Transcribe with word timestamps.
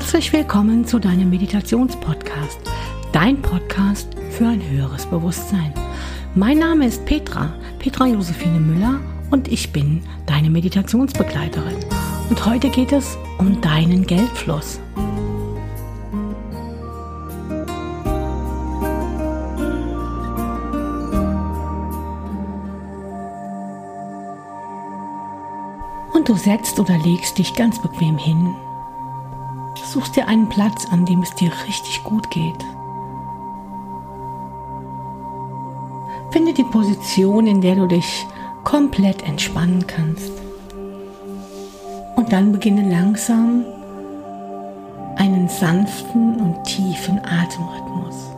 Herzlich 0.00 0.32
willkommen 0.32 0.86
zu 0.86 0.98
deinem 0.98 1.28
Meditationspodcast, 1.28 2.58
dein 3.12 3.42
Podcast 3.42 4.08
für 4.30 4.48
ein 4.48 4.62
höheres 4.66 5.04
Bewusstsein. 5.04 5.74
Mein 6.34 6.58
Name 6.58 6.86
ist 6.86 7.04
Petra, 7.04 7.52
Petra 7.78 8.06
Josephine 8.06 8.60
Müller 8.60 8.98
und 9.30 9.46
ich 9.46 9.74
bin 9.74 10.02
deine 10.24 10.48
Meditationsbegleiterin. 10.48 11.76
Und 12.30 12.46
heute 12.46 12.70
geht 12.70 12.92
es 12.92 13.18
um 13.36 13.60
deinen 13.60 14.06
Geldfluss. 14.06 14.80
Und 26.14 26.26
du 26.26 26.36
setzt 26.36 26.80
oder 26.80 26.96
legst 26.96 27.36
dich 27.36 27.54
ganz 27.54 27.80
bequem 27.82 28.16
hin. 28.16 28.56
Suchst 29.92 30.14
dir 30.14 30.28
einen 30.28 30.48
Platz, 30.48 30.86
an 30.92 31.04
dem 31.04 31.20
es 31.22 31.34
dir 31.34 31.50
richtig 31.66 32.04
gut 32.04 32.30
geht. 32.30 32.64
Finde 36.30 36.54
die 36.54 36.62
Position, 36.62 37.48
in 37.48 37.60
der 37.60 37.74
du 37.74 37.88
dich 37.88 38.24
komplett 38.62 39.24
entspannen 39.24 39.84
kannst. 39.88 40.30
Und 42.14 42.32
dann 42.32 42.52
beginne 42.52 42.88
langsam 42.88 43.64
einen 45.16 45.48
sanften 45.48 46.40
und 46.40 46.62
tiefen 46.62 47.18
Atemrhythmus. 47.24 48.30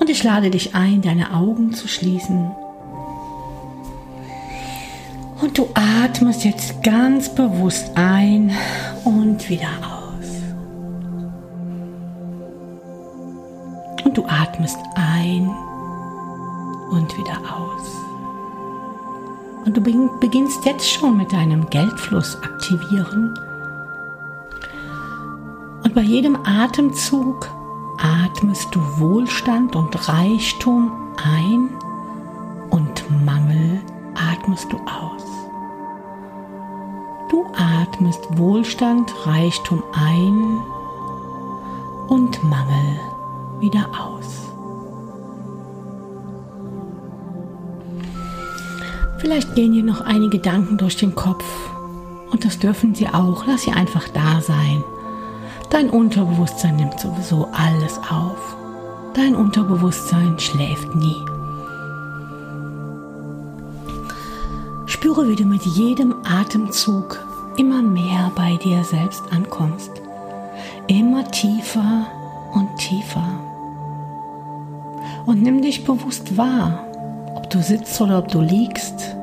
Und 0.00 0.08
ich 0.08 0.24
lade 0.24 0.48
dich 0.48 0.74
ein, 0.74 1.02
deine 1.02 1.34
Augen 1.34 1.74
zu 1.74 1.86
schließen. 1.86 2.50
Und 5.48 5.56
du 5.56 5.66
atmest 5.72 6.44
jetzt 6.44 6.82
ganz 6.82 7.34
bewusst 7.34 7.92
ein 7.94 8.54
und 9.06 9.48
wieder 9.48 9.70
aus. 9.80 10.26
Und 14.04 14.14
du 14.14 14.26
atmest 14.26 14.76
ein 14.94 15.48
und 16.90 17.16
wieder 17.16 17.38
aus. 17.50 17.96
Und 19.64 19.74
du 19.74 19.80
beginnst 20.20 20.66
jetzt 20.66 20.86
schon 20.86 21.16
mit 21.16 21.32
deinem 21.32 21.70
Geldfluss 21.70 22.36
aktivieren. 22.42 23.34
Und 25.82 25.94
bei 25.94 26.02
jedem 26.02 26.36
Atemzug 26.44 27.48
atmest 27.96 28.68
du 28.74 28.80
Wohlstand 28.98 29.74
und 29.76 30.10
Reichtum 30.10 30.92
ein 31.16 31.70
und 32.68 33.24
Mangel 33.24 33.80
atmest 34.14 34.70
du 34.70 34.76
aus. 34.80 35.27
Atmest 37.58 38.20
Wohlstand, 38.38 39.12
Reichtum 39.26 39.82
ein 39.92 40.60
und 42.08 42.42
Mangel 42.44 43.00
wieder 43.60 43.86
aus. 43.98 44.48
Vielleicht 49.18 49.54
gehen 49.56 49.72
dir 49.72 49.82
noch 49.82 50.00
einige 50.00 50.38
Gedanken 50.38 50.78
durch 50.78 50.96
den 50.96 51.14
Kopf 51.14 51.44
und 52.30 52.44
das 52.44 52.58
dürfen 52.58 52.94
sie 52.94 53.08
auch. 53.08 53.46
Lass 53.46 53.62
sie 53.62 53.72
einfach 53.72 54.08
da 54.08 54.40
sein. 54.40 54.84
Dein 55.70 55.90
Unterbewusstsein 55.90 56.76
nimmt 56.76 56.98
sowieso 57.00 57.48
alles 57.52 57.98
auf. 57.98 58.56
Dein 59.14 59.34
Unterbewusstsein 59.34 60.38
schläft 60.38 60.94
nie. 60.94 61.16
Spüre, 64.86 65.28
wie 65.28 65.36
du 65.36 65.44
mit 65.44 65.62
jedem 65.62 66.14
Atemzug 66.24 67.18
immer 67.58 67.82
mehr 67.82 68.30
bei 68.36 68.56
dir 68.56 68.84
selbst 68.84 69.22
ankommst. 69.30 69.90
Immer 70.86 71.28
tiefer 71.30 72.06
und 72.54 72.76
tiefer. 72.78 73.28
Und 75.26 75.42
nimm 75.42 75.60
dich 75.60 75.84
bewusst 75.84 76.36
wahr, 76.36 76.86
ob 77.34 77.50
du 77.50 77.62
sitzt 77.62 78.00
oder 78.00 78.18
ob 78.18 78.28
du 78.28 78.40
liegst. 78.40 79.16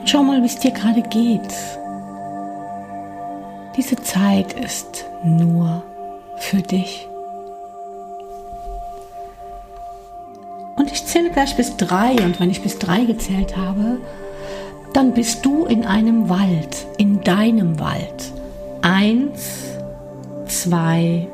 Und 0.00 0.10
schau 0.10 0.22
mal, 0.22 0.42
wie 0.42 0.46
es 0.46 0.58
dir 0.58 0.72
gerade 0.72 1.02
geht. 1.02 1.54
Diese 3.76 3.96
Zeit 3.96 4.52
ist 4.52 5.06
nur 5.24 5.82
für 6.36 6.60
dich. 6.60 7.08
Und 10.76 10.90
ich 10.90 11.06
zähle 11.06 11.30
gleich 11.30 11.56
bis 11.56 11.76
drei 11.76 12.12
und 12.24 12.40
wenn 12.40 12.50
ich 12.50 12.62
bis 12.62 12.78
drei 12.78 13.04
gezählt 13.04 13.56
habe, 13.56 13.98
dann 14.92 15.12
bist 15.14 15.44
du 15.44 15.64
in 15.64 15.84
einem 15.84 16.28
Wald, 16.28 16.86
in 16.98 17.20
deinem 17.22 17.78
Wald. 17.78 18.32
Eins, 18.82 19.76
zwei 20.46 21.28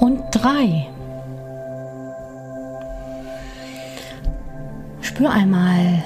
und 0.00 0.22
drei. 0.32 0.86
Spür 5.00 5.30
einmal 5.30 6.02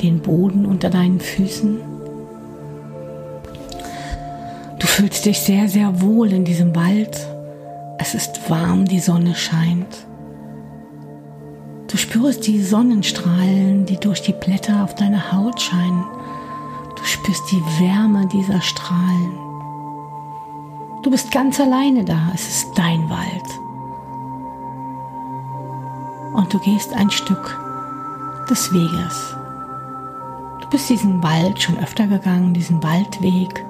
den 0.00 0.20
Boden 0.20 0.66
unter 0.66 0.88
deinen 0.90 1.20
Füßen 1.20 1.90
fühlst 5.00 5.24
dich 5.24 5.40
sehr, 5.40 5.66
sehr 5.66 6.02
wohl 6.02 6.30
in 6.30 6.44
diesem 6.44 6.74
Wald. 6.74 7.26
Es 7.96 8.14
ist 8.14 8.50
warm, 8.50 8.84
die 8.84 9.00
Sonne 9.00 9.34
scheint. 9.34 10.09
Du 11.90 11.96
spürst 11.96 12.46
die 12.46 12.62
Sonnenstrahlen, 12.62 13.84
die 13.84 13.96
durch 13.96 14.22
die 14.22 14.32
Blätter 14.32 14.84
auf 14.84 14.94
deine 14.94 15.32
Haut 15.32 15.60
scheinen. 15.60 16.04
Du 16.94 17.04
spürst 17.04 17.50
die 17.50 17.60
Wärme 17.80 18.28
dieser 18.28 18.60
Strahlen. 18.60 19.32
Du 21.02 21.10
bist 21.10 21.32
ganz 21.32 21.58
alleine 21.58 22.04
da. 22.04 22.30
Es 22.32 22.46
ist 22.46 22.78
dein 22.78 23.10
Wald. 23.10 23.60
Und 26.32 26.54
du 26.54 26.60
gehst 26.60 26.94
ein 26.94 27.10
Stück 27.10 27.58
des 28.48 28.72
Weges. 28.72 29.34
Du 30.60 30.68
bist 30.68 30.88
diesen 30.90 31.20
Wald 31.24 31.60
schon 31.60 31.76
öfter 31.78 32.06
gegangen, 32.06 32.54
diesen 32.54 32.80
Waldweg. 32.84 33.64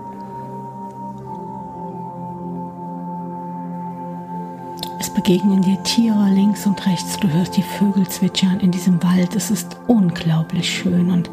Begegnen 5.22 5.60
dir 5.60 5.82
Tiere 5.82 6.30
links 6.30 6.64
und 6.64 6.86
rechts. 6.86 7.18
Du 7.20 7.28
hörst 7.28 7.54
die 7.54 7.62
Vögel 7.62 8.08
zwitschern 8.08 8.58
in 8.60 8.70
diesem 8.70 9.02
Wald. 9.02 9.36
Es 9.36 9.50
ist 9.50 9.76
unglaublich 9.86 10.70
schön 10.70 11.10
und 11.10 11.28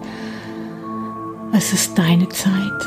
es 1.54 1.72
ist 1.72 1.98
deine 1.98 2.28
Zeit. 2.28 2.82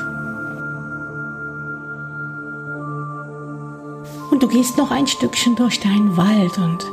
Und 4.31 4.43
du 4.43 4.49
gehst 4.49 4.77
noch 4.77 4.91
ein 4.91 5.06
Stückchen 5.06 5.56
durch 5.56 5.81
deinen 5.81 6.19
Wald 6.19 6.59
und 6.59 6.84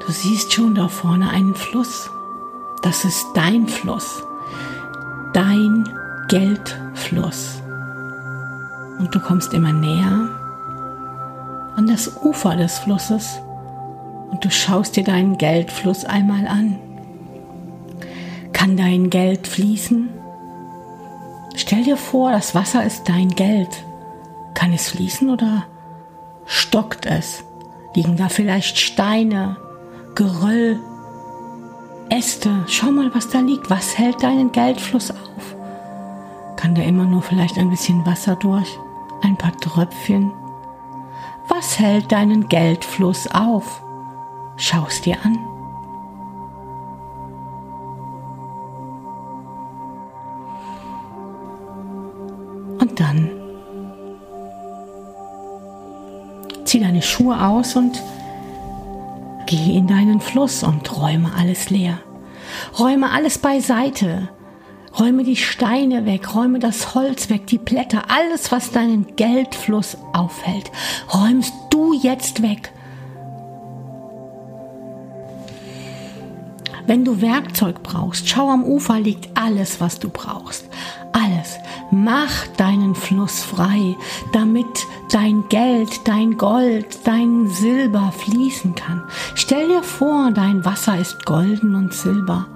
du 0.00 0.10
siehst 0.10 0.54
schon 0.54 0.74
da 0.74 0.88
vorne 0.88 1.28
einen 1.28 1.54
Fluss. 1.54 2.08
Das 2.80 3.04
ist 3.04 3.26
dein 3.34 3.68
Fluss. 3.68 4.22
Dein 5.34 5.86
Geldfluss. 6.28 7.60
Und 8.98 9.14
du 9.14 9.20
kommst 9.20 9.52
immer 9.52 9.74
näher 9.74 10.45
an 11.76 11.86
das 11.86 12.22
Ufer 12.22 12.56
des 12.56 12.78
Flusses 12.78 13.40
und 14.30 14.44
du 14.44 14.50
schaust 14.50 14.96
dir 14.96 15.04
deinen 15.04 15.38
Geldfluss 15.38 16.04
einmal 16.04 16.46
an. 16.46 16.78
Kann 18.52 18.76
dein 18.76 19.10
Geld 19.10 19.46
fließen? 19.46 20.08
Stell 21.54 21.84
dir 21.84 21.96
vor, 21.96 22.32
das 22.32 22.54
Wasser 22.54 22.84
ist 22.84 23.08
dein 23.08 23.28
Geld. 23.28 23.84
Kann 24.54 24.72
es 24.72 24.88
fließen 24.88 25.30
oder 25.30 25.64
stockt 26.46 27.06
es? 27.06 27.44
Liegen 27.94 28.16
da 28.16 28.28
vielleicht 28.28 28.78
Steine, 28.78 29.56
Geröll, 30.14 30.78
Äste? 32.08 32.64
Schau 32.66 32.90
mal, 32.90 33.14
was 33.14 33.28
da 33.28 33.40
liegt. 33.40 33.68
Was 33.68 33.98
hält 33.98 34.22
deinen 34.22 34.52
Geldfluss 34.52 35.10
auf? 35.10 35.56
Kann 36.56 36.74
da 36.74 36.82
immer 36.82 37.04
nur 37.04 37.22
vielleicht 37.22 37.58
ein 37.58 37.70
bisschen 37.70 38.04
Wasser 38.06 38.36
durch? 38.36 38.68
Ein 39.22 39.36
paar 39.36 39.56
Tröpfchen? 39.58 40.32
Was 41.48 41.78
hält 41.78 42.12
deinen 42.12 42.48
Geldfluss 42.48 43.28
auf? 43.28 43.82
Schau 44.56 44.84
es 44.88 45.00
dir 45.00 45.16
an. 45.24 45.38
Und 52.80 53.00
dann 53.00 53.30
zieh 56.64 56.80
deine 56.80 57.02
Schuhe 57.02 57.40
aus 57.40 57.76
und 57.76 58.02
geh 59.46 59.76
in 59.76 59.86
deinen 59.86 60.20
Fluss 60.20 60.62
und 60.62 60.96
räume 60.96 61.32
alles 61.36 61.70
leer. 61.70 62.00
Räume 62.78 63.10
alles 63.10 63.38
beiseite. 63.38 64.28
Räume 64.98 65.24
die 65.24 65.36
Steine 65.36 66.06
weg, 66.06 66.34
räume 66.34 66.58
das 66.58 66.94
Holz 66.94 67.28
weg, 67.28 67.46
die 67.46 67.58
Blätter, 67.58 68.04
alles, 68.08 68.50
was 68.50 68.70
deinen 68.70 69.14
Geldfluss 69.16 69.98
aufhält, 70.14 70.70
räumst 71.12 71.52
du 71.70 71.92
jetzt 71.92 72.42
weg. 72.42 72.72
Wenn 76.86 77.04
du 77.04 77.20
Werkzeug 77.20 77.82
brauchst, 77.82 78.28
schau 78.28 78.48
am 78.48 78.64
Ufer 78.64 79.00
liegt 79.00 79.36
alles, 79.36 79.80
was 79.80 79.98
du 79.98 80.08
brauchst. 80.08 80.68
Alles. 81.12 81.58
Mach 81.90 82.46
deinen 82.56 82.94
Fluss 82.94 83.42
frei, 83.42 83.96
damit 84.32 84.66
dein 85.10 85.44
Geld, 85.48 86.06
dein 86.06 86.38
Gold, 86.38 86.98
dein 87.04 87.48
Silber 87.48 88.12
fließen 88.16 88.74
kann. 88.76 89.02
Stell 89.34 89.68
dir 89.68 89.82
vor, 89.82 90.30
dein 90.30 90.64
Wasser 90.64 90.98
ist 90.98 91.26
golden 91.26 91.74
und 91.74 91.92
silber. 91.92 92.46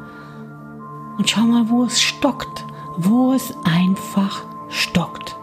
Und 1.21 1.29
schau 1.29 1.43
mal, 1.43 1.69
wo 1.69 1.85
es 1.85 2.01
stockt, 2.01 2.65
wo 2.97 3.35
es 3.35 3.55
einfach 3.63 4.43
stockt. 4.71 5.37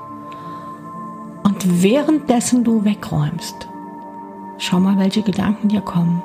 Und 1.43 1.83
währenddessen 1.83 2.63
du 2.63 2.83
wegräumst, 2.83 3.67
schau 4.57 4.79
mal, 4.79 4.97
welche 4.97 5.21
Gedanken 5.21 5.67
dir 5.67 5.81
kommen. 5.81 6.23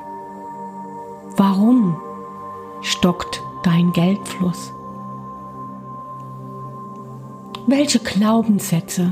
Warum 1.37 1.95
stockt 2.81 3.43
dein 3.61 3.91
Geldfluss? 3.91 4.73
Welche 7.67 7.99
Glaubenssätze 7.99 9.11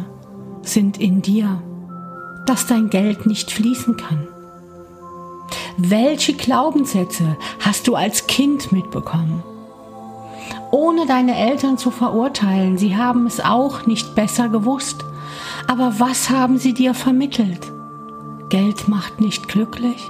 sind 0.63 0.99
in 0.99 1.21
dir, 1.21 1.61
dass 2.47 2.65
dein 2.65 2.89
Geld 2.89 3.27
nicht 3.27 3.51
fließen 3.51 3.95
kann? 3.95 4.27
Welche 5.77 6.33
Glaubenssätze 6.33 7.37
hast 7.59 7.87
du 7.87 7.93
als 7.93 8.25
Kind 8.25 8.71
mitbekommen? 8.71 9.43
Ohne 10.71 11.05
deine 11.05 11.37
Eltern 11.37 11.77
zu 11.77 11.91
verurteilen, 11.91 12.77
sie 12.77 12.95
haben 12.95 13.27
es 13.27 13.39
auch 13.39 13.85
nicht 13.85 14.15
besser 14.15 14.47
gewusst. 14.47 15.03
Aber 15.67 15.99
was 15.99 16.29
haben 16.29 16.57
sie 16.57 16.73
dir 16.73 16.93
vermittelt? 16.93 17.71
Geld 18.49 18.87
macht 18.87 19.19
nicht 19.19 19.47
glücklich? 19.47 20.09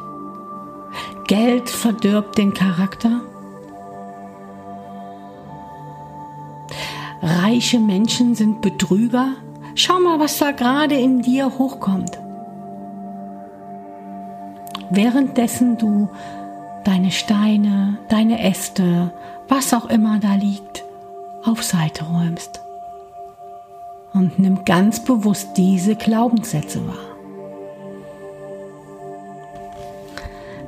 Geld 1.28 1.70
verdirbt 1.70 2.38
den 2.38 2.54
Charakter? 2.54 3.22
Reiche 7.22 7.80
Menschen 7.80 8.36
sind 8.36 8.62
Betrüger? 8.62 9.34
Schau 9.76 10.00
mal, 10.00 10.20
was 10.20 10.38
da 10.40 10.52
gerade 10.52 10.96
in 10.96 11.22
dir 11.22 11.58
hochkommt. 11.58 12.20
Währenddessen 14.90 15.78
du 15.78 16.10
deine 16.84 17.12
Steine, 17.12 17.98
deine 18.10 18.44
Äste, 18.44 19.14
was 19.52 19.74
auch 19.74 19.90
immer 19.90 20.18
da 20.20 20.36
liegt, 20.36 20.86
auf 21.44 21.62
Seite 21.62 22.06
räumst. 22.06 22.62
Und 24.14 24.40
nimm 24.40 24.64
ganz 24.64 25.04
bewusst 25.04 25.50
diese 25.58 25.96
Glaubenssätze 25.96 26.80
wahr. 26.88 27.18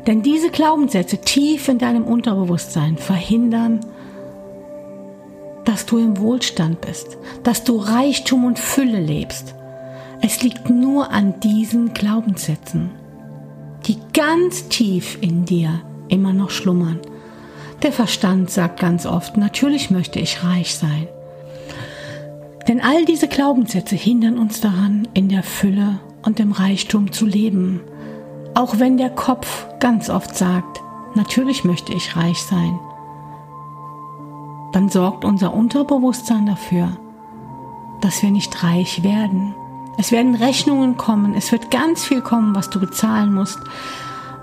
Denn 0.05 0.21
diese 0.21 0.49
Glaubenssätze 0.49 1.19
tief 1.19 1.69
in 1.69 1.77
deinem 1.77 2.03
Unterbewusstsein 2.03 2.97
verhindern, 2.97 3.79
dass 5.63 5.85
du 5.85 5.97
im 5.97 6.19
Wohlstand 6.19 6.81
bist, 6.81 7.17
dass 7.43 7.63
du 7.63 7.77
Reichtum 7.77 8.43
und 8.43 8.59
Fülle 8.59 8.99
lebst. 8.99 9.55
Es 10.21 10.43
liegt 10.43 10.69
nur 10.69 11.09
an 11.09 11.39
diesen 11.39 11.93
Glaubenssätzen, 11.93 12.91
die 13.85 13.97
ganz 14.11 14.67
tief 14.67 15.17
in 15.21 15.45
dir 15.45 15.79
immer 16.09 16.33
noch 16.33 16.49
schlummern. 16.49 16.99
Der 17.83 17.91
Verstand 17.91 18.49
sagt 18.49 18.79
ganz 18.79 19.05
oft, 19.05 19.37
natürlich 19.37 19.91
möchte 19.91 20.19
ich 20.19 20.43
reich 20.43 20.75
sein. 20.75 21.07
Denn 22.67 22.81
all 22.81 23.05
diese 23.05 23.27
Glaubenssätze 23.27 23.95
hindern 23.95 24.37
uns 24.37 24.61
daran, 24.61 25.07
in 25.13 25.29
der 25.29 25.43
Fülle 25.43 25.99
und 26.25 26.39
im 26.39 26.53
Reichtum 26.53 27.11
zu 27.11 27.25
leben. 27.25 27.81
Auch 28.55 28.79
wenn 28.79 28.97
der 28.97 29.09
Kopf 29.09 29.67
ganz 29.79 30.09
oft 30.09 30.35
sagt, 30.35 30.81
natürlich 31.13 31.65
möchte 31.65 31.93
ich 31.93 32.15
reich 32.15 32.41
sein 32.41 32.79
dann 34.73 34.89
sorgt 34.89 35.23
unser 35.23 35.53
Unterbewusstsein 35.53 36.47
dafür, 36.47 36.97
dass 38.01 38.21
wir 38.21 38.31
nicht 38.31 38.63
reich 38.63 39.03
werden. 39.03 39.55
Es 39.97 40.11
werden 40.11 40.35
Rechnungen 40.35 40.97
kommen, 40.97 41.35
es 41.35 41.51
wird 41.51 41.71
ganz 41.71 42.03
viel 42.03 42.21
kommen, 42.21 42.55
was 42.55 42.69
du 42.71 42.79
bezahlen 42.79 43.33
musst, 43.33 43.59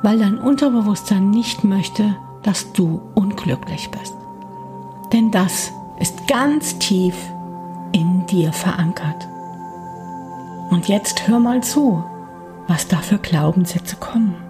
weil 0.03 0.19
dein 0.19 0.39
Unterbewusstsein 0.39 1.31
nicht 1.31 1.65
möchte, 1.65 2.17
dass 2.43 2.73
du 2.73 3.01
unglücklich 3.15 3.91
bist. 3.91 4.15
Denn 5.13 5.31
das 5.31 5.73
ist 5.99 6.27
ganz 6.27 6.79
tief 6.79 7.15
in 7.93 8.27
dir 8.27 8.53
verankert. 8.53 9.29
Und 10.71 10.89
jetzt 10.89 11.27
hör 11.27 11.41
mal 11.41 11.63
zu, 11.63 12.03
was 12.69 12.87
da 12.87 12.99
für 12.99 13.19
Glaubenssätze 13.19 13.97
kommen. 13.97 14.50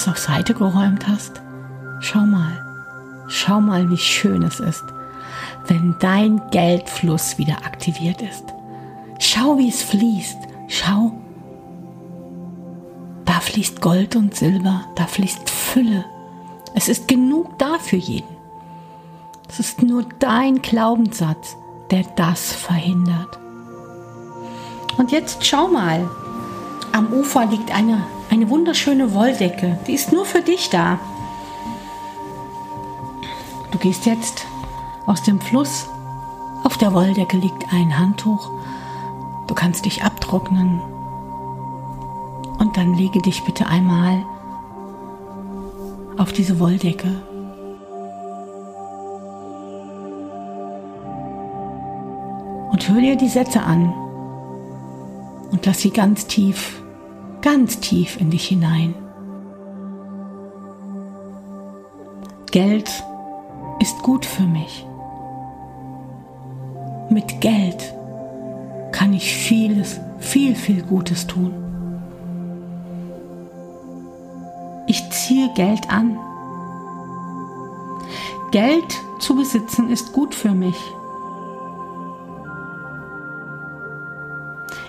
Alles 0.00 0.08
auf 0.08 0.18
Seite 0.18 0.54
geräumt 0.54 1.06
hast, 1.06 1.42
schau 2.00 2.20
mal, 2.20 2.64
schau 3.28 3.60
mal, 3.60 3.90
wie 3.90 3.98
schön 3.98 4.42
es 4.42 4.58
ist, 4.58 4.84
wenn 5.66 5.96
dein 5.98 6.40
Geldfluss 6.50 7.36
wieder 7.36 7.58
aktiviert 7.66 8.22
ist. 8.22 8.44
Schau, 9.18 9.58
wie 9.58 9.68
es 9.68 9.82
fließt. 9.82 10.38
Schau, 10.68 11.12
da 13.26 13.40
fließt 13.40 13.82
Gold 13.82 14.16
und 14.16 14.34
Silber, 14.34 14.84
da 14.96 15.06
fließt 15.06 15.50
Fülle. 15.50 16.06
Es 16.74 16.88
ist 16.88 17.06
genug 17.06 17.58
da 17.58 17.78
für 17.78 17.96
jeden. 17.96 18.36
Es 19.50 19.60
ist 19.60 19.82
nur 19.82 20.04
dein 20.18 20.62
Glaubenssatz, 20.62 21.56
der 21.90 22.04
das 22.16 22.52
verhindert. 22.52 23.38
Und 24.96 25.12
jetzt 25.12 25.44
schau 25.44 25.68
mal, 25.68 26.08
am 26.92 27.12
Ufer 27.12 27.44
liegt 27.46 27.74
eine 27.74 28.02
eine 28.30 28.48
wunderschöne 28.48 29.12
Wolldecke, 29.12 29.78
die 29.86 29.94
ist 29.94 30.12
nur 30.12 30.24
für 30.24 30.40
dich 30.40 30.70
da. 30.70 31.00
Du 33.72 33.78
gehst 33.78 34.06
jetzt 34.06 34.46
aus 35.06 35.22
dem 35.22 35.40
Fluss. 35.40 35.88
Auf 36.62 36.78
der 36.78 36.92
Wolldecke 36.92 37.36
liegt 37.36 37.72
ein 37.72 37.98
Handtuch. 37.98 38.50
Du 39.48 39.54
kannst 39.54 39.84
dich 39.84 40.04
abtrocknen. 40.04 40.80
Und 42.58 42.76
dann 42.76 42.94
lege 42.94 43.20
dich 43.20 43.42
bitte 43.44 43.66
einmal 43.66 44.24
auf 46.16 46.32
diese 46.32 46.60
Wolldecke. 46.60 47.22
Und 52.70 52.88
hör 52.88 53.00
dir 53.00 53.16
die 53.16 53.28
Sätze 53.28 53.62
an 53.62 53.92
und 55.50 55.66
lass 55.66 55.80
sie 55.80 55.90
ganz 55.90 56.26
tief 56.26 56.79
ganz 57.42 57.80
tief 57.80 58.20
in 58.20 58.30
dich 58.30 58.48
hinein. 58.48 58.94
Geld 62.50 62.90
ist 63.80 64.02
gut 64.02 64.26
für 64.26 64.42
mich. 64.42 64.86
Mit 67.10 67.40
Geld 67.40 67.94
kann 68.92 69.12
ich 69.12 69.32
vieles, 69.32 70.00
viel, 70.18 70.54
viel 70.54 70.82
Gutes 70.82 71.26
tun. 71.26 71.54
Ich 74.86 75.08
ziehe 75.10 75.52
Geld 75.54 75.88
an. 75.90 76.18
Geld 78.50 79.00
zu 79.20 79.36
besitzen 79.36 79.88
ist 79.90 80.12
gut 80.12 80.34
für 80.34 80.52
mich. 80.52 80.76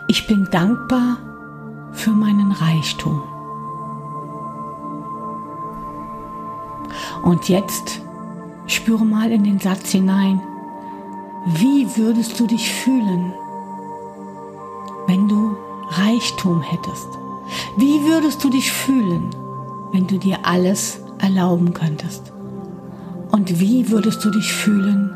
Ich 0.07 0.27
bin 0.27 0.47
dankbar 0.51 1.17
für 1.93 2.11
meinen 2.11 2.51
Reichtum. 2.51 3.21
Und 7.23 7.49
jetzt 7.49 8.01
spüre 8.67 9.05
mal 9.05 9.31
in 9.31 9.43
den 9.43 9.59
Satz 9.59 9.91
hinein, 9.91 10.41
wie 11.45 11.87
würdest 11.97 12.39
du 12.39 12.47
dich 12.47 12.71
fühlen, 12.71 13.33
wenn 15.07 15.27
du 15.27 15.55
Reichtum 15.89 16.61
hättest? 16.61 17.07
Wie 17.77 18.03
würdest 18.05 18.43
du 18.43 18.49
dich 18.49 18.71
fühlen, 18.71 19.29
wenn 19.91 20.07
du 20.07 20.17
dir 20.17 20.39
alles 20.43 21.01
erlauben 21.19 21.73
könntest? 21.73 22.31
Und 23.31 23.59
wie 23.59 23.89
würdest 23.89 24.23
du 24.23 24.29
dich 24.29 24.53
fühlen, 24.53 25.13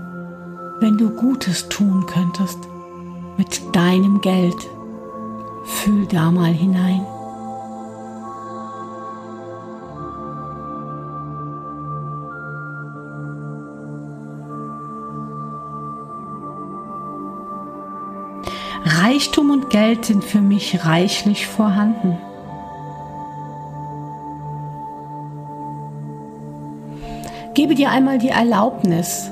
wenn 0.80 0.98
du 0.98 1.10
Gutes 1.10 1.70
tun 1.70 2.06
könntest 2.06 2.60
mit 3.38 3.62
deinem 3.76 4.22
Geld? 4.22 4.70
Fühl 5.86 6.08
da 6.08 6.32
mal 6.32 6.52
hinein. 6.52 7.06
Reichtum 18.84 19.52
und 19.52 19.70
Geld 19.70 20.06
sind 20.06 20.24
für 20.24 20.42
mich 20.42 20.84
reichlich 20.88 21.46
vorhanden. 21.46 22.18
Gebe 27.54 27.76
dir 27.76 27.92
einmal 27.92 28.18
die 28.18 28.30
Erlaubnis, 28.30 29.30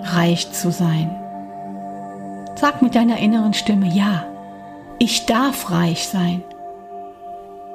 reich 0.00 0.50
zu 0.50 0.72
sein. 0.72 1.14
Sag 2.56 2.82
mit 2.82 2.96
deiner 2.96 3.18
inneren 3.18 3.54
Stimme, 3.54 3.86
ja, 3.86 4.24
ich 4.98 5.26
darf 5.26 5.70
reich 5.70 6.06
sein. 6.06 6.42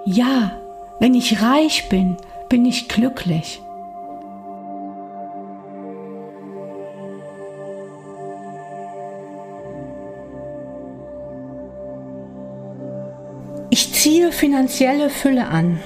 Ja, 0.05 0.51
wenn 0.99 1.15
ich 1.15 1.41
reich 1.41 1.89
bin, 1.89 2.17
bin 2.49 2.65
ich 2.65 2.87
glücklich. 2.89 3.61
Ich 13.69 13.91
ziehe 13.93 14.31
finanzielle 14.31 15.09
Fülle 15.09 15.47
an. 15.47 15.79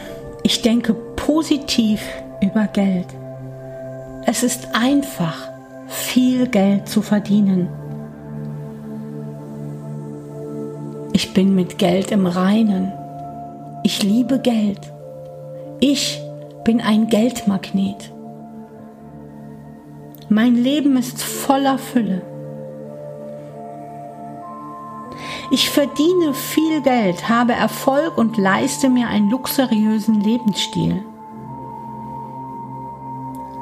Ich 0.44 0.62
denke 0.62 0.94
positiv 0.94 2.02
über 2.42 2.68
Geld. 2.68 3.08
Es 4.26 4.44
ist 4.44 4.76
einfach, 4.76 5.50
viel 5.88 6.48
Geld 6.48 6.90
zu 6.90 7.02
verdienen. 7.02 7.70
Ich 11.18 11.34
bin 11.34 11.56
mit 11.56 11.80
Geld 11.80 12.12
im 12.12 12.28
Reinen. 12.28 12.94
Ich 13.82 14.04
liebe 14.04 14.38
Geld. 14.38 14.80
Ich 15.80 16.22
bin 16.64 16.80
ein 16.80 17.08
Geldmagnet. 17.08 18.14
Mein 20.30 20.54
Leben 20.54 20.96
ist 20.96 21.24
voller 21.24 21.80
Fülle. 21.80 22.22
Ich 25.50 25.72
verdiene 25.72 26.36
viel 26.36 26.82
Geld, 26.82 27.28
habe 27.28 27.54
Erfolg 27.54 28.16
und 28.16 28.38
leiste 28.38 28.88
mir 28.88 29.08
einen 29.08 29.32
luxuriösen 29.32 30.22
Lebensstil. 30.22 31.04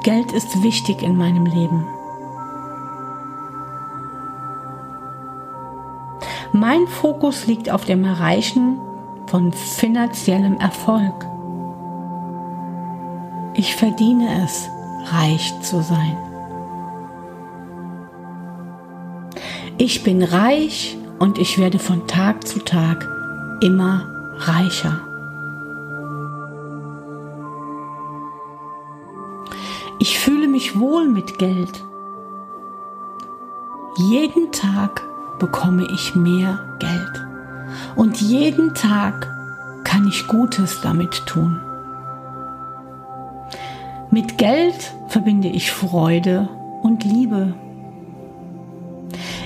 Geld 0.02 0.30
ist 0.32 0.62
wichtig 0.62 1.00
in 1.00 1.16
meinem 1.16 1.46
Leben. 1.46 1.86
Mein 6.68 6.88
Fokus 6.88 7.46
liegt 7.46 7.70
auf 7.70 7.84
dem 7.84 8.02
Erreichen 8.02 8.80
von 9.28 9.52
finanziellem 9.52 10.56
Erfolg. 10.56 11.14
Ich 13.54 13.76
verdiene 13.76 14.42
es, 14.42 14.68
reich 15.12 15.54
zu 15.60 15.80
sein. 15.80 16.16
Ich 19.78 20.02
bin 20.02 20.24
reich 20.24 20.98
und 21.20 21.38
ich 21.38 21.56
werde 21.56 21.78
von 21.78 22.08
Tag 22.08 22.44
zu 22.44 22.58
Tag 22.58 23.08
immer 23.60 24.34
reicher. 24.38 24.98
Ich 30.00 30.18
fühle 30.18 30.48
mich 30.48 30.76
wohl 30.80 31.06
mit 31.06 31.38
Geld. 31.38 31.84
Jeden 33.98 34.50
Tag 34.50 35.06
bekomme 35.38 35.86
ich 35.92 36.14
mehr 36.14 36.58
Geld. 36.78 37.26
Und 37.94 38.20
jeden 38.20 38.74
Tag 38.74 39.28
kann 39.84 40.06
ich 40.08 40.26
Gutes 40.28 40.80
damit 40.80 41.26
tun. 41.26 41.60
Mit 44.10 44.38
Geld 44.38 44.94
verbinde 45.08 45.48
ich 45.48 45.72
Freude 45.72 46.48
und 46.82 47.04
Liebe. 47.04 47.54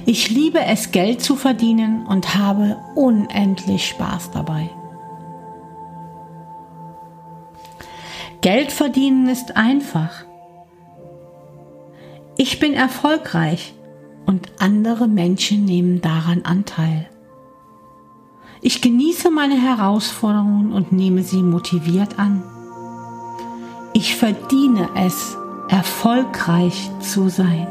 Ich 0.06 0.30
liebe 0.30 0.60
es, 0.60 0.92
Geld 0.92 1.22
zu 1.22 1.36
verdienen 1.36 2.06
und 2.06 2.34
habe 2.34 2.76
unendlich 2.94 3.88
Spaß 3.88 4.30
dabei. 4.32 4.70
Geld 8.40 8.72
verdienen 8.72 9.28
ist 9.28 9.56
einfach. 9.56 10.24
Ich 12.36 12.58
bin 12.58 12.72
erfolgreich 12.72 13.74
und 14.26 14.50
andere 14.58 15.08
Menschen 15.08 15.64
nehmen 15.64 16.00
daran 16.00 16.42
Anteil. 16.42 17.08
Ich 18.62 18.82
genieße 18.82 19.30
meine 19.30 19.60
Herausforderungen 19.60 20.72
und 20.72 20.92
nehme 20.92 21.22
sie 21.22 21.42
motiviert 21.42 22.18
an. 22.18 22.42
Ich 23.94 24.16
verdiene 24.16 24.88
es, 24.94 25.36
erfolgreich 25.68 26.90
zu 27.00 27.28
sein. 27.28 27.66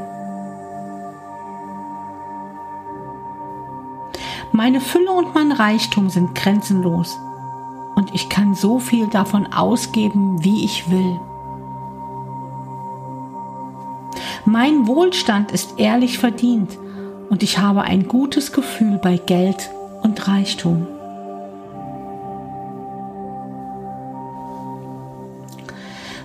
Meine 4.51 4.81
Fülle 4.81 5.11
und 5.11 5.35
mein 5.35 5.51
Reichtum 5.51 6.09
sind 6.09 6.33
grenzenlos 6.33 7.17
und 7.95 8.15
ich 8.15 8.29
kann 8.29 8.55
so 8.55 8.79
viel 8.79 9.07
davon 9.07 9.53
ausgeben, 9.53 10.43
wie 10.43 10.65
ich 10.65 10.89
will. 10.89 11.19
Mein 14.51 14.87
Wohlstand 14.87 15.51
ist 15.51 15.75
ehrlich 15.77 16.17
verdient 16.17 16.75
und 17.29 17.43
ich 17.43 17.59
habe 17.59 17.83
ein 17.83 18.07
gutes 18.07 18.51
Gefühl 18.51 18.97
bei 18.97 19.17
Geld 19.17 19.69
und 20.01 20.27
Reichtum. 20.27 20.87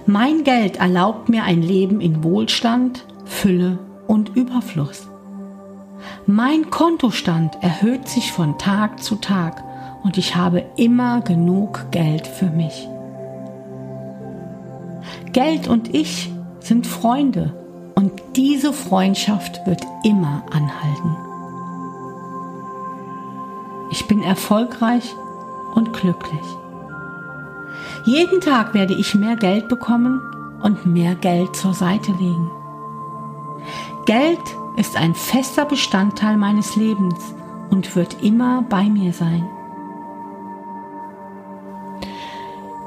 Mein 0.07 0.43
Geld 0.43 0.77
erlaubt 0.77 1.29
mir 1.29 1.45
ein 1.45 1.61
Leben 1.61 2.01
in 2.01 2.25
Wohlstand, 2.25 3.05
Fülle 3.27 3.79
und 4.07 4.35
Überfluss. 4.35 5.07
Mein 6.25 6.71
Kontostand 6.71 7.63
erhöht 7.63 8.09
sich 8.09 8.33
von 8.33 8.57
Tag 8.57 9.03
zu 9.03 9.17
Tag 9.17 9.63
und 10.03 10.17
ich 10.17 10.35
habe 10.35 10.65
immer 10.77 11.21
genug 11.21 11.91
Geld 11.91 12.27
für 12.27 12.49
mich. 12.49 12.89
Geld 15.35 15.69
und 15.69 15.95
ich 15.95 16.31
sind 16.61 16.87
Freunde 16.87 17.64
und 17.95 18.13
diese 18.37 18.73
Freundschaft 18.73 19.67
wird 19.67 19.83
immer 20.05 20.43
anhalten. 20.51 21.17
Ich 23.91 24.07
bin 24.07 24.23
erfolgreich 24.23 25.15
und 25.75 25.93
glücklich. 25.93 26.45
Jeden 28.05 28.41
Tag 28.41 28.75
werde 28.75 28.95
ich 28.95 29.15
mehr 29.15 29.37
Geld 29.37 29.69
bekommen 29.69 30.21
und 30.63 30.87
mehr 30.87 31.15
Geld 31.15 31.55
zur 31.55 31.75
Seite 31.75 32.13
legen. 32.13 32.51
Geld 34.07 34.41
ist 34.77 34.97
ein 34.97 35.15
fester 35.15 35.65
Bestandteil 35.65 36.37
meines 36.37 36.77
Lebens 36.77 37.35
und 37.71 37.95
wird 37.97 38.23
immer 38.23 38.63
bei 38.69 38.85
mir 38.85 39.13
sein. 39.13 39.49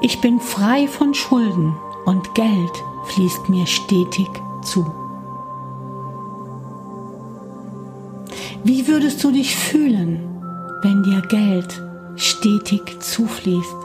Ich 0.00 0.20
bin 0.20 0.40
frei 0.40 0.86
von 0.86 1.14
Schulden 1.14 1.76
und 2.04 2.34
Geld 2.34 2.84
fließt 3.06 3.48
mir 3.48 3.66
stetig 3.66 4.28
zu. 4.62 4.86
Wie 8.64 8.86
würdest 8.88 9.22
du 9.22 9.30
dich 9.30 9.56
fühlen, 9.56 10.20
wenn 10.82 11.02
dir 11.02 11.22
Geld 11.22 11.80
stetig 12.16 13.00
zufließt? 13.00 13.76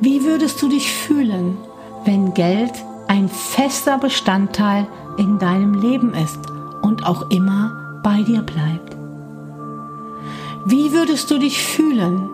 Wie 0.00 0.24
würdest 0.24 0.60
du 0.60 0.68
dich 0.68 0.92
fühlen, 0.92 1.56
wenn 2.04 2.34
Geld 2.34 2.72
ein 3.08 3.28
fester 3.28 3.98
Bestandteil 3.98 4.86
in 5.16 5.38
deinem 5.38 5.74
Leben 5.74 6.12
ist 6.14 6.40
und 6.82 7.06
auch 7.06 7.30
immer 7.30 8.00
bei 8.02 8.22
dir 8.22 8.42
bleibt? 8.42 8.96
Wie 10.66 10.92
würdest 10.92 11.30
du 11.30 11.38
dich 11.38 11.62
fühlen, 11.62 12.28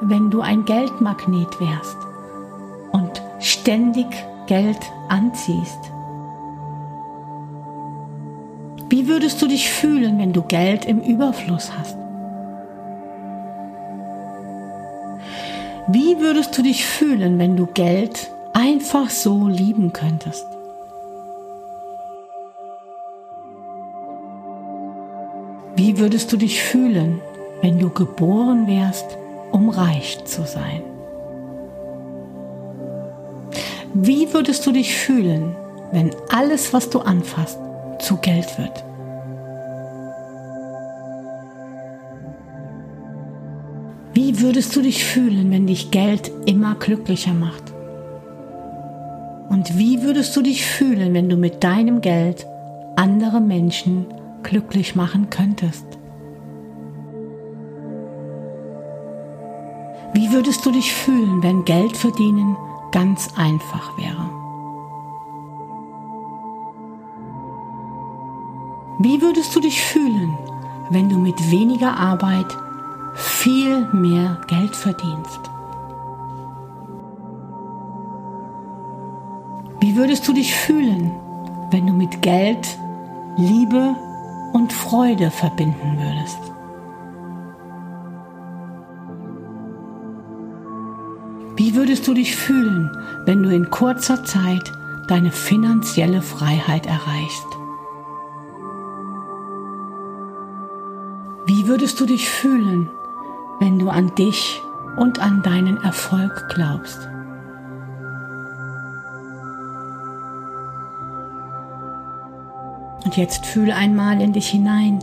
wenn 0.00 0.30
du 0.30 0.40
ein 0.40 0.64
Geldmagnet 0.64 1.60
wärst 1.60 1.96
und 2.92 3.22
ständig 3.40 4.06
Geld 4.52 4.92
anziehst? 5.08 5.90
Wie 8.90 9.08
würdest 9.08 9.40
du 9.40 9.46
dich 9.46 9.70
fühlen, 9.70 10.18
wenn 10.18 10.34
du 10.34 10.42
Geld 10.42 10.84
im 10.84 11.00
Überfluss 11.00 11.72
hast? 11.72 11.96
Wie 15.88 16.20
würdest 16.20 16.58
du 16.58 16.60
dich 16.60 16.84
fühlen, 16.84 17.38
wenn 17.38 17.56
du 17.56 17.64
Geld 17.64 18.30
einfach 18.52 19.08
so 19.08 19.48
lieben 19.48 19.94
könntest? 19.94 20.46
Wie 25.76 25.96
würdest 25.96 26.30
du 26.30 26.36
dich 26.36 26.62
fühlen, 26.62 27.22
wenn 27.62 27.78
du 27.78 27.88
geboren 27.88 28.66
wärst, 28.66 29.16
um 29.50 29.70
reich 29.70 30.22
zu 30.26 30.44
sein? 30.44 30.91
Wie 33.94 34.32
würdest 34.32 34.66
du 34.66 34.72
dich 34.72 34.96
fühlen, 34.96 35.54
wenn 35.92 36.12
alles, 36.30 36.72
was 36.72 36.88
du 36.88 37.00
anfasst, 37.00 37.58
zu 37.98 38.16
Geld 38.16 38.58
wird? 38.58 38.84
Wie 44.14 44.40
würdest 44.40 44.74
du 44.74 44.80
dich 44.80 45.04
fühlen, 45.04 45.50
wenn 45.50 45.66
dich 45.66 45.90
Geld 45.90 46.32
immer 46.46 46.74
glücklicher 46.76 47.34
macht? 47.34 47.64
Und 49.50 49.76
wie 49.76 50.02
würdest 50.02 50.34
du 50.36 50.40
dich 50.40 50.64
fühlen, 50.64 51.12
wenn 51.12 51.28
du 51.28 51.36
mit 51.36 51.62
deinem 51.62 52.00
Geld 52.00 52.46
andere 52.96 53.42
Menschen 53.42 54.06
glücklich 54.42 54.96
machen 54.96 55.28
könntest? 55.28 55.84
Wie 60.14 60.32
würdest 60.32 60.64
du 60.64 60.70
dich 60.70 60.94
fühlen, 60.94 61.42
wenn 61.42 61.66
Geld 61.66 61.94
verdienen 61.94 62.56
ganz 62.92 63.30
einfach 63.36 63.96
wäre. 63.96 64.30
Wie 68.98 69.20
würdest 69.20 69.56
du 69.56 69.60
dich 69.60 69.82
fühlen, 69.82 70.38
wenn 70.90 71.08
du 71.08 71.18
mit 71.18 71.50
weniger 71.50 71.96
Arbeit 71.96 72.46
viel 73.14 73.88
mehr 73.92 74.40
Geld 74.46 74.76
verdienst? 74.76 75.40
Wie 79.80 79.96
würdest 79.96 80.28
du 80.28 80.32
dich 80.32 80.54
fühlen, 80.54 81.10
wenn 81.70 81.88
du 81.88 81.92
mit 81.92 82.22
Geld 82.22 82.78
Liebe 83.36 83.96
und 84.52 84.72
Freude 84.72 85.32
verbinden 85.32 85.98
würdest? 85.98 86.51
Würdest 91.74 92.06
du 92.06 92.12
dich 92.12 92.36
fühlen, 92.36 92.90
wenn 93.24 93.42
du 93.42 93.48
in 93.48 93.70
kurzer 93.70 94.22
Zeit 94.24 94.72
deine 95.06 95.30
finanzielle 95.30 96.20
Freiheit 96.20 96.84
erreichst? 96.84 97.46
Wie 101.46 101.66
würdest 101.66 101.98
du 101.98 102.04
dich 102.04 102.28
fühlen, 102.28 102.90
wenn 103.58 103.78
du 103.78 103.88
an 103.88 104.14
dich 104.16 104.60
und 104.98 105.18
an 105.20 105.42
deinen 105.42 105.78
Erfolg 105.78 106.50
glaubst? 106.54 107.08
Und 113.06 113.16
jetzt 113.16 113.46
fühl 113.46 113.70
einmal 113.70 114.20
in 114.20 114.34
dich 114.34 114.48
hinein, 114.48 114.98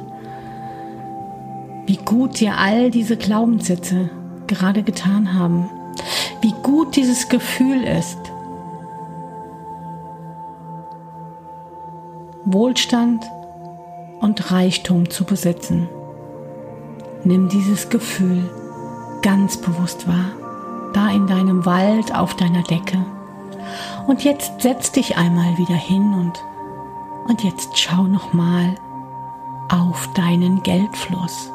wie 1.88 1.98
gut 1.98 2.40
dir 2.40 2.60
all 2.60 2.92
diese 2.92 3.18
Glaubenssätze 3.18 4.12
gerade 4.46 4.84
getan 4.84 5.34
haben, 5.34 5.68
wie 6.42 6.54
gut 6.64 6.96
dieses 6.96 7.30
Gefühl 7.30 7.84
ist. 7.84 8.20
Wohlstand 12.46 13.30
und 14.22 14.52
Reichtum 14.52 15.10
zu 15.10 15.26
besitzen. 15.26 15.88
Nimm 17.24 17.50
dieses 17.50 17.90
Gefühl 17.90 18.50
ganz 19.22 19.58
bewusst 19.58 20.08
wahr, 20.08 20.32
da 20.94 21.10
in 21.12 21.28
deinem 21.28 21.66
Wald 21.66 22.16
auf 22.16 22.36
deiner 22.36 22.64
Decke. 22.64 23.06
Und 24.08 24.24
jetzt 24.24 24.62
setz 24.62 24.92
dich 24.92 25.18
einmal 25.18 25.58
wieder 25.58 25.76
hin 25.76 26.14
und, 26.14 26.44
und 27.28 27.44
jetzt 27.44 27.78
schau 27.78 28.04
nochmal 28.04 28.76
auf 29.70 30.10
deinen 30.14 30.64
Geldfluss. 30.64 31.52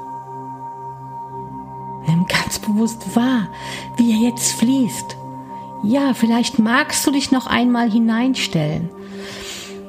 Ganz 2.54 2.66
bewusst 2.66 3.16
wahr, 3.16 3.48
wie 3.96 4.12
er 4.12 4.28
jetzt 4.28 4.52
fließt. 4.52 5.16
Ja, 5.82 6.14
vielleicht 6.14 6.60
magst 6.60 7.04
du 7.04 7.10
dich 7.10 7.32
noch 7.32 7.48
einmal 7.48 7.90
hineinstellen. 7.90 8.90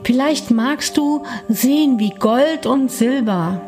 Vielleicht 0.03 0.49
magst 0.49 0.97
du 0.97 1.21
sehen, 1.47 1.99
wie 1.99 2.09
Gold 2.09 2.65
und 2.65 2.89
Silber 2.89 3.61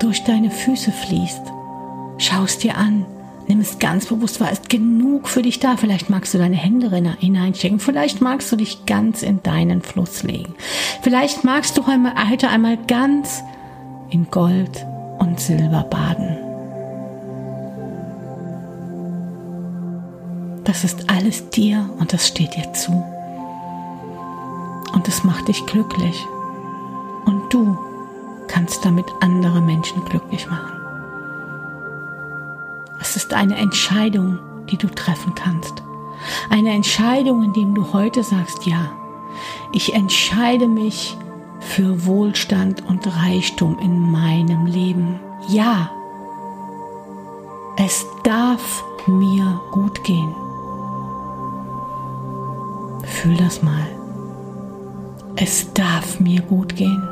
durch 0.00 0.24
deine 0.24 0.50
Füße 0.50 0.90
fließt. 0.90 1.42
Schau 2.18 2.42
es 2.42 2.58
dir 2.58 2.76
an. 2.76 3.06
Nimm 3.46 3.60
es 3.60 3.78
ganz 3.78 4.06
bewusst 4.06 4.40
wahr. 4.40 4.50
Ist 4.50 4.68
genug 4.68 5.28
für 5.28 5.42
dich 5.42 5.60
da. 5.60 5.76
Vielleicht 5.76 6.10
magst 6.10 6.34
du 6.34 6.38
deine 6.38 6.56
Hände 6.56 6.90
hineinstecken. 7.20 7.78
Vielleicht 7.78 8.20
magst 8.20 8.50
du 8.50 8.56
dich 8.56 8.84
ganz 8.86 9.22
in 9.22 9.44
deinen 9.44 9.82
Fluss 9.82 10.24
legen. 10.24 10.56
Vielleicht 11.02 11.44
magst 11.44 11.78
du 11.78 11.86
heute 11.86 12.48
einmal 12.48 12.78
ganz 12.88 13.44
in 14.10 14.28
Gold 14.28 14.84
und 15.20 15.38
Silber 15.38 15.84
baden. 15.84 16.49
Das 20.70 20.84
ist 20.84 21.10
alles 21.10 21.50
dir 21.50 21.90
und 21.98 22.12
das 22.12 22.28
steht 22.28 22.54
dir 22.54 22.72
zu. 22.74 22.92
Und 24.92 25.08
es 25.08 25.24
macht 25.24 25.48
dich 25.48 25.66
glücklich. 25.66 26.24
Und 27.24 27.52
du 27.52 27.76
kannst 28.46 28.84
damit 28.84 29.06
andere 29.18 29.60
Menschen 29.60 30.04
glücklich 30.04 30.48
machen. 30.48 30.80
Es 33.00 33.16
ist 33.16 33.34
eine 33.34 33.56
Entscheidung, 33.56 34.38
die 34.70 34.76
du 34.76 34.86
treffen 34.86 35.34
kannst. 35.34 35.82
Eine 36.50 36.70
Entscheidung, 36.70 37.42
indem 37.42 37.74
du 37.74 37.92
heute 37.92 38.22
sagst, 38.22 38.64
ja, 38.64 38.92
ich 39.72 39.92
entscheide 39.92 40.68
mich 40.68 41.16
für 41.58 42.06
Wohlstand 42.06 42.86
und 42.86 43.08
Reichtum 43.08 43.76
in 43.80 44.12
meinem 44.12 44.66
Leben. 44.66 45.18
Ja, 45.48 45.90
es 47.76 48.06
darf 48.22 48.84
mir 49.08 49.60
gut 49.72 50.04
gehen. 50.04 50.32
Fühl 53.20 53.36
das 53.36 53.62
mal. 53.62 53.86
Es 55.36 55.70
darf 55.74 56.20
mir 56.20 56.40
gut 56.40 56.74
gehen. 56.74 57.06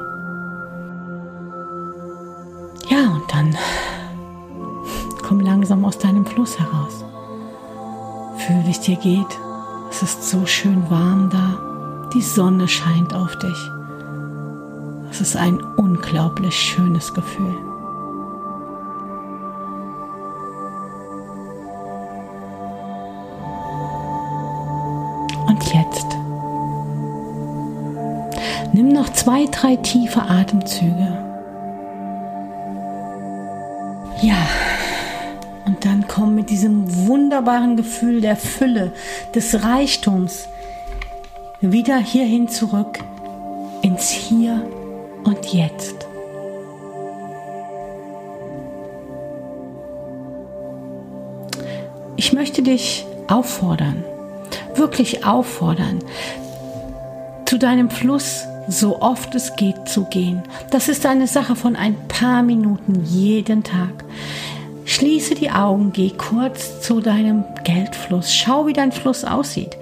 Ja, 2.88 3.10
und 3.10 3.24
dann 3.30 3.54
komm 5.22 5.40
langsam 5.40 5.84
aus 5.84 5.98
deinem 5.98 6.24
Fluss 6.24 6.58
heraus. 6.58 7.04
Fühl, 8.38 8.64
wie 8.64 8.70
es 8.70 8.80
dir 8.80 8.96
geht. 8.96 9.38
Es 9.90 10.02
ist 10.02 10.30
so 10.30 10.46
schön 10.46 10.88
warm 10.88 11.28
da. 11.28 12.08
Die 12.14 12.22
Sonne 12.22 12.68
scheint 12.68 13.14
auf 13.14 13.36
dich. 13.36 13.70
Es 15.10 15.20
ist 15.20 15.36
ein 15.36 15.60
unglaublich 15.76 16.54
schönes 16.54 17.12
Gefühl. 17.12 17.67
Jetzt 25.72 26.18
nimm 28.72 28.88
noch 28.88 29.08
zwei, 29.10 29.46
drei 29.46 29.76
tiefe 29.76 30.22
Atemzüge. 30.22 31.18
Ja, 34.22 34.36
und 35.66 35.84
dann 35.84 36.06
komm 36.08 36.34
mit 36.34 36.50
diesem 36.50 37.06
wunderbaren 37.06 37.76
Gefühl 37.76 38.20
der 38.20 38.36
Fülle, 38.36 38.92
des 39.34 39.62
Reichtums 39.62 40.48
wieder 41.60 41.98
hierhin 41.98 42.48
zurück 42.48 43.00
ins 43.82 44.10
Hier 44.10 44.64
und 45.24 45.52
Jetzt. 45.52 46.06
Ich 52.16 52.32
möchte 52.32 52.62
dich 52.62 53.06
auffordern, 53.28 54.04
wirklich 54.78 55.24
auffordern, 55.24 55.98
zu 57.44 57.58
deinem 57.58 57.90
Fluss 57.90 58.46
so 58.68 59.00
oft 59.00 59.34
es 59.34 59.56
geht 59.56 59.88
zu 59.88 60.04
gehen. 60.04 60.42
Das 60.70 60.88
ist 60.88 61.06
eine 61.06 61.26
Sache 61.26 61.56
von 61.56 61.74
ein 61.74 61.96
paar 62.08 62.42
Minuten 62.42 63.02
jeden 63.04 63.64
Tag. 63.64 64.04
Schließe 64.84 65.34
die 65.34 65.50
Augen, 65.50 65.92
geh 65.92 66.10
kurz 66.10 66.80
zu 66.80 67.00
deinem 67.00 67.44
Geldfluss, 67.62 68.34
schau, 68.34 68.66
wie 68.66 68.72
dein 68.72 68.90
Fluss 68.90 69.22
aussieht. 69.22 69.76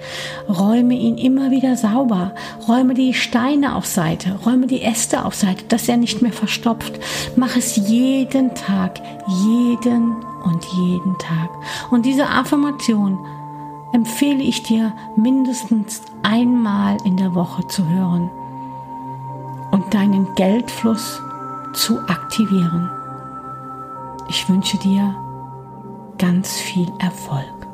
Räume 0.49 0.95
ihn 0.95 1.17
immer 1.17 1.49
wieder 1.49 1.77
sauber, 1.77 2.35
räume 2.67 2.93
die 2.93 3.13
Steine 3.13 3.75
auf 3.75 3.85
Seite, 3.85 4.37
räume 4.45 4.67
die 4.67 4.81
Äste 4.81 5.23
auf 5.23 5.33
Seite, 5.33 5.63
dass 5.69 5.87
er 5.87 5.95
nicht 5.95 6.21
mehr 6.21 6.33
verstopft. 6.33 6.99
Mach 7.37 7.55
es 7.55 7.77
jeden 7.77 8.53
Tag, 8.53 8.99
jeden 9.45 10.17
und 10.43 10.65
jeden 10.77 11.17
Tag. 11.19 11.49
Und 11.89 12.05
diese 12.05 12.27
Affirmation 12.27 13.17
empfehle 13.91 14.43
ich 14.43 14.63
dir 14.63 14.93
mindestens 15.15 16.01
einmal 16.23 16.97
in 17.03 17.17
der 17.17 17.33
Woche 17.35 17.67
zu 17.67 17.87
hören 17.87 18.29
und 19.71 19.93
deinen 19.93 20.33
Geldfluss 20.35 21.21
zu 21.73 21.99
aktivieren. 22.07 22.89
Ich 24.29 24.47
wünsche 24.49 24.77
dir 24.77 25.15
ganz 26.17 26.57
viel 26.57 26.91
Erfolg. 26.99 27.67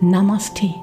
Namaste. 0.00 0.74